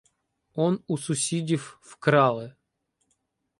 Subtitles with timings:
[0.55, 2.55] Он у сусідів вкрали.